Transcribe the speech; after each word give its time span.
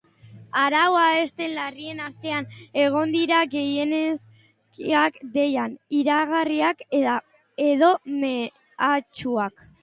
Arau 0.59 0.85
hauste 0.99 1.47
larrien 1.57 1.99
artean 2.05 2.47
egongo 2.83 3.03
dira 3.15 3.41
gehiegizko 3.51 5.03
deiak, 5.35 5.77
iraingarriak 5.99 6.83
edo 7.69 7.93
mehatxuak. 8.25 9.65